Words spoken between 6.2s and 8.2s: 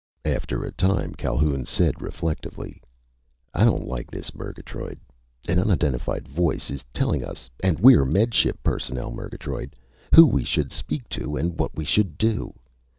voice is telling us and we're